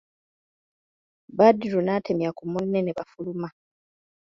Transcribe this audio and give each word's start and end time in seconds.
Badru 1.37 1.79
n'atemya 1.83 2.29
ku 2.37 2.43
munne 2.51 2.79
ne 2.81 2.91
bafuluma. 2.97 3.47